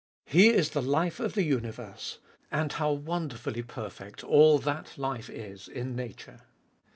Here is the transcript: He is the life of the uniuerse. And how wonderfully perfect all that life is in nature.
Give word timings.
He 0.25 0.49
is 0.51 0.71
the 0.71 0.81
life 0.81 1.19
of 1.19 1.33
the 1.35 1.47
uniuerse. 1.47 2.17
And 2.51 2.73
how 2.73 2.91
wonderfully 2.91 3.61
perfect 3.61 4.23
all 4.23 4.57
that 4.57 4.97
life 4.97 5.29
is 5.29 5.67
in 5.67 5.95
nature. 5.95 6.39